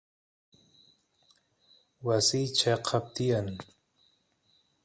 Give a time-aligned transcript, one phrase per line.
[2.05, 3.47] wasiy cheqap tiyan